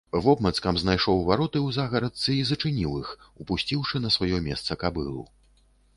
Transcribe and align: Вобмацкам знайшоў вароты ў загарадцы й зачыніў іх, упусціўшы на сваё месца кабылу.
Вобмацкам 0.25 0.77
знайшоў 0.83 1.19
вароты 1.27 1.59
ў 1.59 1.69
загарадцы 1.77 2.25
й 2.37 2.47
зачыніў 2.53 2.97
іх, 3.03 3.11
упусціўшы 3.45 3.95
на 4.03 4.09
сваё 4.17 4.37
месца 4.49 4.71
кабылу. 4.87 5.23